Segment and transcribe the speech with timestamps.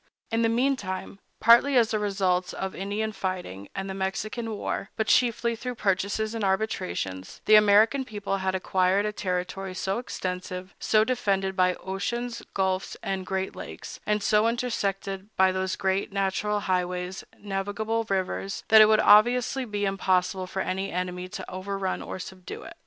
[0.31, 5.05] In the meantime, partly as the results of Indian fighting and the Mexican war, but
[5.05, 11.03] chiefly through purchases and arbitrations, the American people had acquired a territory so extensive, so
[11.03, 17.23] defended by oceans, gulfs, and great lakes, and so intersected by those great natural highways,
[17.37, 22.63] navigable rivers, that it would obviously be impossible for any enemy to overrun or subdue
[22.63, 22.73] it.